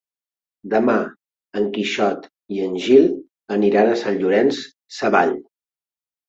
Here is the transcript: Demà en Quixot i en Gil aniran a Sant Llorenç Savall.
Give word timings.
Demà 0.69 0.93
en 1.59 1.67
Quixot 1.75 2.25
i 2.55 2.63
en 2.69 2.73
Gil 2.87 3.05
aniran 3.57 3.91
a 3.93 3.99
Sant 4.05 4.19
Llorenç 4.23 4.63
Savall. 4.99 5.37